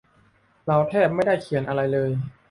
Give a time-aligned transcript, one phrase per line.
[0.67, 2.11] เราแทบไม่ได้เขียนอะไรเลย